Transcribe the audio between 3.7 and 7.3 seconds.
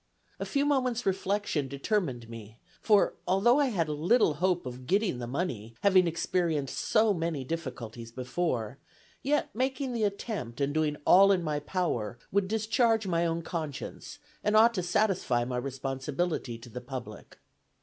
little hope of getting the money, having experienced so